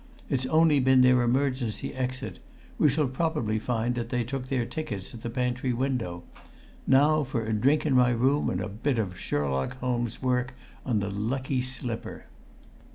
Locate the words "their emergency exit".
1.01-2.39